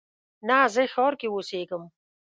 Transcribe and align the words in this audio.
نه، 0.47 0.57
زه 0.73 0.81
ښار 0.93 1.13
کې 1.19 1.27
اوسیږم 1.31 1.83